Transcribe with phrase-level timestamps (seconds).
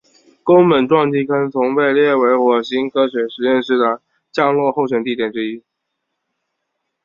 [0.41, 5.63] 宫本撞击坑曾被列为火星科学实验室的降落候选地点之一。